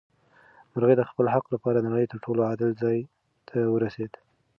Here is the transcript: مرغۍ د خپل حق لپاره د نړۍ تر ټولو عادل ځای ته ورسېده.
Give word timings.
مرغۍ 0.73 0.95
د 0.97 1.03
خپل 1.09 1.25
حق 1.33 1.45
لپاره 1.53 1.77
د 1.79 1.85
نړۍ 1.93 2.05
تر 2.11 2.17
ټولو 2.25 2.41
عادل 2.49 2.71
ځای 2.81 2.97
ته 3.47 3.57
ورسېده. 3.73 4.19